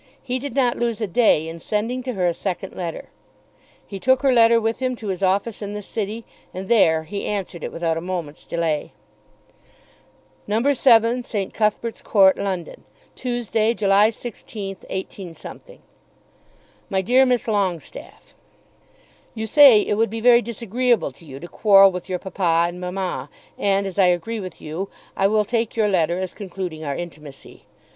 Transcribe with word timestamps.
He 0.23 0.39
did 0.39 0.55
not 0.55 0.79
lose 0.79 0.99
a 0.99 1.05
day 1.05 1.47
in 1.47 1.59
sending 1.59 2.01
to 2.01 2.13
her 2.13 2.25
a 2.25 2.33
second 2.33 2.75
letter. 2.75 3.09
He 3.85 3.99
took 3.99 4.23
her 4.23 4.31
letter 4.33 4.59
with 4.59 4.79
him 4.79 4.95
to 4.95 5.09
his 5.09 5.21
office 5.21 5.61
in 5.61 5.73
the 5.73 5.83
city, 5.83 6.25
and 6.55 6.67
there 6.67 7.07
answered 7.11 7.63
it 7.63 7.71
without 7.71 7.97
a 7.97 8.01
moment's 8.01 8.43
delay. 8.43 8.93
No. 10.47 10.73
7, 10.73 11.21
St. 11.21 11.53
Cuthbert's 11.53 12.01
Court, 12.01 12.39
London, 12.39 12.83
Tuesday, 13.13 13.75
July 13.75 14.09
16, 14.09 14.77
18. 14.89 15.35
MY 16.89 17.01
DEAR 17.03 17.23
MISS 17.23 17.47
LONGESTAFFE, 17.47 18.33
You 19.35 19.45
say 19.45 19.81
it 19.83 19.93
would 19.99 20.09
be 20.09 20.19
very 20.19 20.41
disagreeable 20.41 21.11
to 21.11 21.25
you 21.27 21.39
to 21.39 21.47
quarrel 21.47 21.91
with 21.91 22.09
your 22.09 22.17
papa 22.17 22.65
and 22.69 22.81
mamma; 22.81 23.29
and 23.55 23.85
as 23.85 23.99
I 23.99 24.07
agree 24.07 24.39
with 24.39 24.59
you, 24.59 24.89
I 25.15 25.27
will 25.27 25.45
take 25.45 25.75
your 25.75 25.89
letter 25.89 26.19
as 26.19 26.33
concluding 26.33 26.83
our 26.83 26.95
intimacy. 26.95 27.67